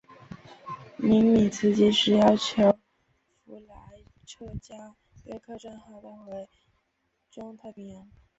[0.97, 2.75] 尼米兹即时要求
[3.45, 3.77] 弗莱
[4.25, 6.49] 彻将约克镇号带回
[7.29, 8.09] 中太平洋。